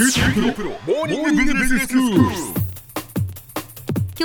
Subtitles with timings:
[0.00, 0.06] 今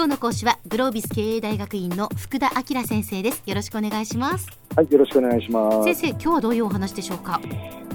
[0.04, 5.84] 日の講師はグロービス経営大学院の福田明先生ですよろしくお願いしますはい、よろしくお願いします。
[5.86, 7.42] 先生今日はどういうお話でしょうか？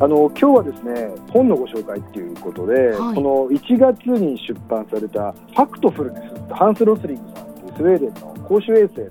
[0.01, 9.03] あの今日はですね、本のご紹介ということで、はいこの1月に出版されたファクトフルネス、ハンス・ロスリングさんというスウェーデンの公衆衛生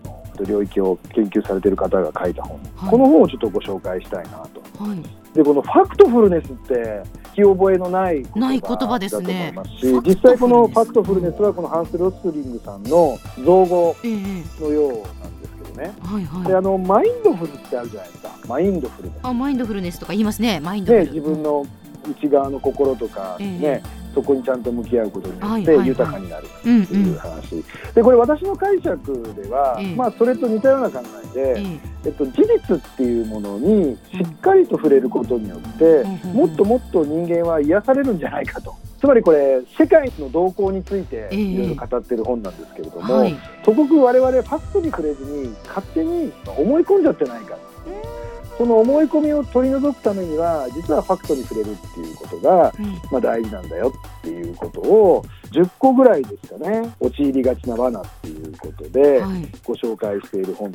[0.41, 4.84] の領域を研究されている方が書いた本、はいこの本をちょっとご紹介したいなと。
[4.84, 5.02] はい
[5.34, 9.53] でこのファクトフルネスって聞き覚えのない言ない葉言葉ですね
[10.03, 15.93] 実際このファクトフルネスはこのハンス・ロスリングさんの造語ええのようなんですけどね。
[16.02, 18.29] はいはいであのマインドフルってあるじゃないですか。
[18.48, 19.20] マインドフルネス。
[19.21, 21.65] あマインドフルネスとか言いますねマインドフね、ル、自分の
[22.09, 23.81] 内側の心とか、ねえ。
[23.84, 29.95] えそこにちゃんと向き合うことによって豊かになるうんっていう話、でこれ私の解釈では、ええ。
[29.95, 31.79] まあ、それと似たような考えで、ええ。
[32.05, 38.73] えっと、事実っていうものにしっかりと触れることによって、うんもっともっと人間は癒されるんじゃないかと。
[38.99, 41.35] つまりこれ世界の動向についてええ。
[41.35, 43.37] いろいろ語ってる本なんですけれども、はい。
[43.63, 47.55] とごく我々ファクトに触れずに勝手に思い込んじゃってないか、
[48.58, 52.86] その思い込みを取り除くためには実はファクトに触れるっていうことが、うん。
[53.12, 59.48] まあ、大事なんだよっていうことを10個ぐらいですかね陥りがちな罠っていうことではい。
[59.63, 60.72] ご紹介している本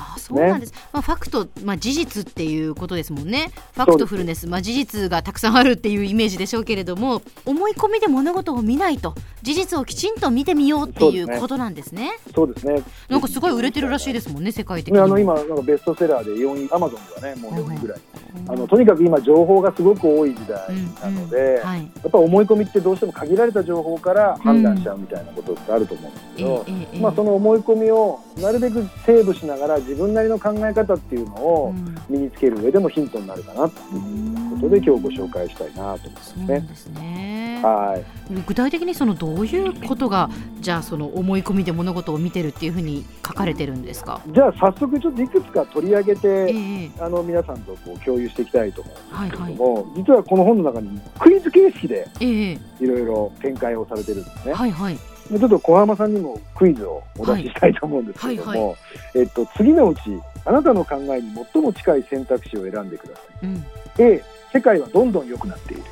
[0.00, 3.50] あそうなんです、まあ、ファクト、まあ、事実っていうことですもんね。
[3.74, 12.10] ファクトフルネス、まあ、事実がたくさんあるっていうイメージでしょうけれども思い込みで物事を見ないと事実をきちんと見てみようっていそうことなんですね。
[12.34, 12.82] そうですね。
[13.08, 15.00] なんかすごい売れてるらしいですもんね世界的に。
[15.00, 20.58] あの今なんかベストセラーで4位アマゾンではねもう4位ぐらい、うんあのとにかく今情報がすごく多い時代
[21.02, 26.66] なので、やっぱ思い込みってどうしても限られた情報から判断しちゃうみたいなことってあると思うんですけど、
[27.00, 31.90] まあ、その思い込みをなるべくセーブしながら自分なりの考え方っていうのをうん。
[32.08, 36.68] 身につける上でもヒントになるかなっていうことで今日ご紹介したいなと思いますね。
[36.74, 37.60] すね。
[37.62, 38.34] はい。
[38.46, 40.28] 具体的にそのどういうことが
[40.60, 46.90] じゃあその思い込みで物事を見てるっていうふうに書かれてるんですか、じゃあ早速ちょっといくつか取り上げえて、え。
[47.00, 52.58] あの皆さんとこう共有していきたいと思うんはいはいですけども、実はこの本の中にクイズ形式でええ。
[52.80, 54.54] いろいろ展開をされてるんですね。
[54.54, 54.98] はいはい。
[55.30, 58.76] でちょっと小浜さんにもクイズをお出ししたいと思うんですけれども、はいは
[59.14, 60.00] えっと、次のうち
[60.44, 63.46] あなたの考えに最も近い選択肢を選んでください。
[63.46, 63.64] うん。
[63.98, 65.82] A 世界はどんどん良くなっている。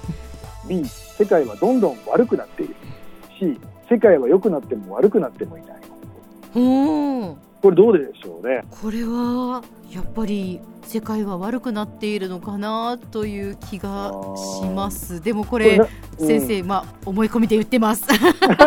[0.68, 2.74] B 世界はどんどん悪くなっている。
[3.38, 3.58] C
[3.88, 5.76] 世界は良くなっても悪くなってもいない。
[6.52, 8.62] ほうこれどうでしょうね。
[8.70, 15.20] これはやっぱり世界は悪くなっているのかなという気がします。
[15.20, 18.06] でもこれこれな先生、まあ思い込みで言ってます。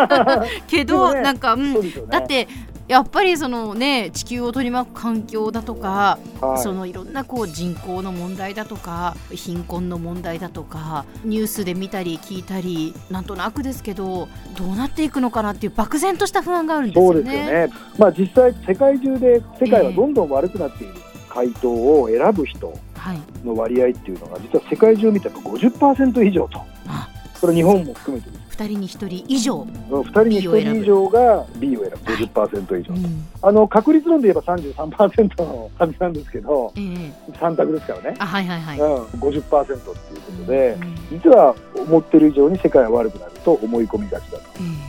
[0.67, 1.73] けど、ねなんか、うん。
[1.73, 1.81] ね。
[2.09, 2.47] だって
[2.91, 6.61] やっぱりそのね地球を取り巻く環境だとか、はい。
[6.61, 17.31] そのいろんなこう人口の問題だとか貧困の問題だとかニュースで見たり聞いたりなんとなくですけどどうなっていくのかなっていう漠然とした不安があるんですそうよね。
[17.31, 20.93] ですよね、まあ、実際世界中で世界はどんどん悪くなっている
[21.29, 26.59] 回答を選ぶ人はい、の割合っていうのが実は世界中見ても50%以上と。
[26.87, 27.07] あ
[27.39, 31.97] これ日本も含めてです2人に1人以上、2人に1人以上が B を選ぶ。
[32.11, 37.31] 50%以上、うんあの確率論で言えば33%のはずなんですけどええ。
[37.31, 38.79] 3択ですからね、あはいはいはい。
[38.79, 41.19] うん、50%っていうことで、うん。
[41.23, 44.43] 実は思ってる以上に世界は悪くなると思い込みがちだと。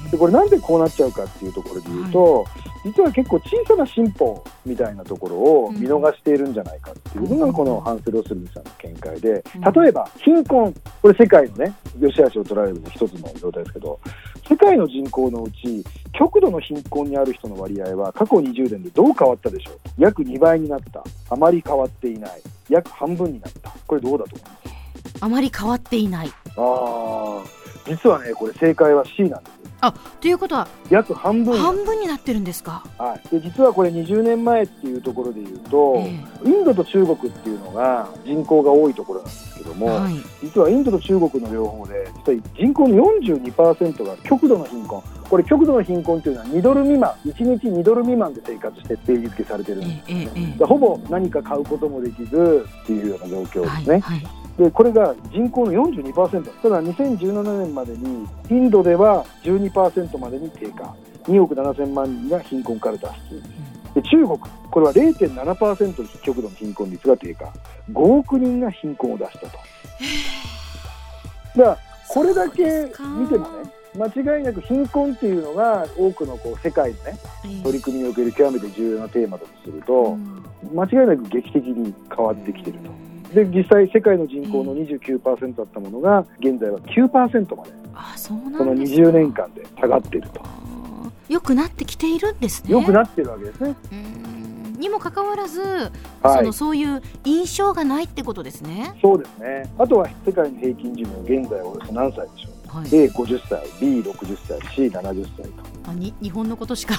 [0.08, 2.47] えでこれなんでこうなっちゃうかっていうところで言うと、
[2.84, 9.82] 実は結構小さな進歩みたいなところを見逃しているんじゃないかっていうのがこのハンス・ロスリンさんの見解でうん。
[9.82, 13.98] 例えば貧困これ世界のね良し悪しを捉える一つの状態ですけど
[14.48, 19.76] 世界の人口のうち極度の貧困にある人の割合は過去20年でどう変わったでしょう？
[19.97, 21.03] 約2倍になった。
[21.30, 22.42] あまり変わっていない。
[22.69, 23.70] 約半分になった。
[23.86, 24.70] これどうだと思いま
[25.10, 25.16] す？
[25.20, 26.32] あまり変わっていない。
[26.56, 27.62] あー。
[27.86, 29.62] 実はねこれ正解は C なんですよ。
[30.20, 31.54] ということは約半分。
[31.54, 32.84] になっ半分になってるんですか？
[32.96, 40.14] たはい、で実はこれ20年前っていうところで言うと、えインドと中国っていうのが人口が多いところなんですけどえも、はい。
[40.42, 45.03] 実はインドと中国の両方で実は人口の42%が極度の貧困。
[45.28, 54.41] これ極度の貧困っていうのは2ドル未満1日2ドル未満で生活して定義付けされてるんですえええええでほぼ何か買うこともできずっていうような状況えですね、はいはい。
[54.59, 60.95] でこれが人口の42%ただ2017年までにインドでは12%までに低下。
[61.25, 63.43] 2億7000万人が貧困から脱出。
[63.95, 64.39] で中国。
[64.71, 67.53] これは0.7%極度の貧困率が低下。
[67.93, 69.47] 5億人が貧困を出したと。
[71.57, 71.78] だから
[72.09, 74.07] これだけ見てもね間
[74.39, 77.19] 違いなく貧困っていうのが多くのこう世界のね
[77.63, 80.16] 取り組みにおける極めて重要なテーマだとすると、
[80.75, 83.02] 間違いなく劇的に変わってきてると。
[83.34, 87.70] で実際世界の人口の29%だったものが現在は9%まで
[88.16, 90.40] そうなんですその20年間で下がっていると、
[91.28, 92.72] 良くなってきているんですね。
[92.72, 93.74] 良くなってるわけですね。
[93.92, 94.42] うん
[94.82, 95.60] にもかかわらず、
[96.22, 98.92] はいそのそういう印象がないってことですね。
[99.00, 99.72] そうですね。
[99.78, 102.61] あとは世界の平均寿命、現在およそ何歳でしょう。
[102.72, 105.91] はい、A50 歳、B60 歳、C70 歳と。
[105.91, 106.95] あに日本のことしか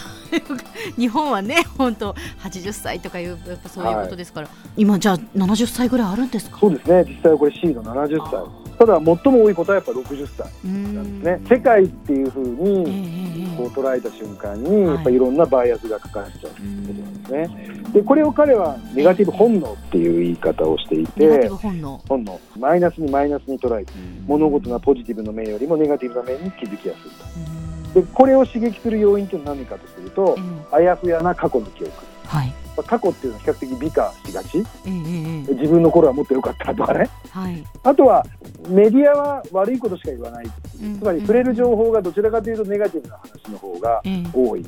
[0.97, 6.57] 日本はね本当80歳とかいうやっぱそういうことですから、今じゃあ70歳ぐらいあるんですか？
[6.59, 7.03] そうですね。
[7.07, 8.62] 実際はこれ C の70歳。
[8.85, 11.55] ただ最も多いことはやっぱ60歳なんですね。
[11.55, 17.83] 世界っていうふうええにええこう捉えた瞬間に、はいやっぱいろんなバイアスがかかっちゃうってことなんですね。
[17.93, 22.01] で、これを彼はネガティブ本能っていう言い方をしていてブ、本能。
[22.09, 23.93] 本能、マイナスにマイナスに捉えて、
[24.27, 28.01] 物事がポジティブの面よりもネガティブな面に気づきやすいと。
[28.01, 31.93] で、これを刺激する要因っていうのは何かとするとえ、えあやふやな過去の記憶。
[32.25, 32.47] はい。
[32.75, 34.57] まあ過去っていうのは比較的美化しがち。
[34.57, 37.09] ええええ自分の頃はもっと良かったとかね。
[37.29, 37.63] はい。
[37.83, 38.25] あとは
[38.69, 40.45] メディアは悪いことしか言わない。
[40.45, 44.65] うんつまり触れる情報がどちらかというとネガティブな話の方がええ多い。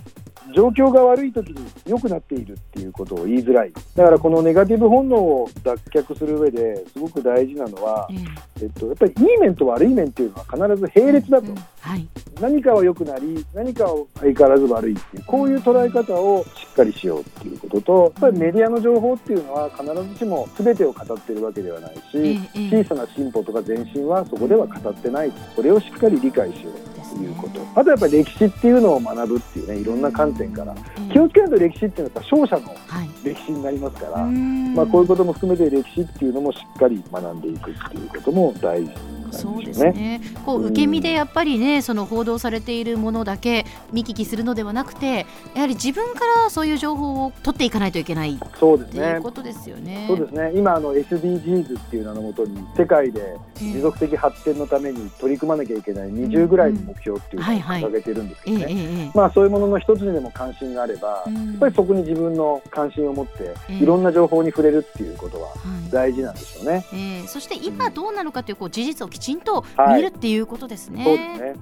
[0.53, 3.74] 状況が悪い時に良くなっているっていうことを言いづらい。
[3.95, 8.15] だからこのネガティブ本能を脱却する上ですごく大事なのは、え
[8.62, 11.51] ええっと、やっぱりいい面と悪い面っていうのは必ず並列だと。
[11.51, 12.07] うんはい。
[12.40, 19.84] 何かは良くなり、何かは相変わらず悪いっていう、こういう捉え方をしっかりしようっていうことと、やっぱりメディアの情報っていうのは必
[20.14, 22.40] ずしも全てを語ってるわけではないし、
[22.70, 25.32] 小さな進歩とか前進はそこでは語ってない。
[25.56, 27.62] これをしっかり理解しようということ。
[27.80, 30.74] あとやっぱり歴史っていうのを学ぶっていうね、いろんな観点から。
[30.74, 33.10] ええ気をつけないと歴史っていうのは勝者のはい。
[33.24, 38.92] 歴史になりますから、まあこういうことも含めて歴史っていうのもしっかり学んでいくっていうことも大事
[39.40, 40.22] そううですね。
[40.46, 49.00] こう受け身でやっぱりね、その報道されているものだけ見聞きするのではなくて、やはり自分からそういう情報を取っていかないといけないっそうですね。
[49.02, 49.22] ていう。
[49.22, 50.06] ことですよね。
[50.08, 50.52] そうですね。
[50.56, 53.74] 今あの SDGs っていう名のもとに世界でええ。
[53.74, 59.12] 持続的発展のために取り組まなきゃいけない20ぐらいの目標っていうのを掲げてるんですけええどね、えええ。
[59.14, 61.46] まあそういうものの一つにでも関心があれば、えうん。
[61.52, 63.74] やっぱりそこに自分の関心を持ってええ。
[63.76, 65.56] いろんな情報に触れるっていうことはは
[65.88, 65.92] い。
[65.92, 66.86] 大事なんでしょうね。
[66.94, 71.04] えーそして今どうなのかというこう事実をきちんとはい見るっていうことですね。
[71.04, 71.54] そうですね。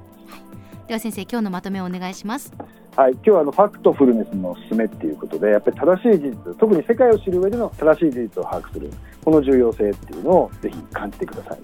[0.86, 2.54] では先生今日のまとめをお願いします。
[2.98, 8.92] はい、今日はあのファクトフルネスのおすすめっていうことでやっぱり正しい事実特に世界を知る上での正しい事実を把握する
[9.24, 11.60] この重要性っていうのをぜひ感じてください。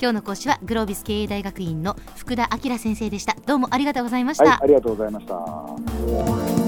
[0.00, 3.36] 今日の講師はグロービス経営大学院の福田明先生でした。
[3.46, 4.44] どうもありがとうございました。
[4.44, 6.67] はい、ありがとうございました。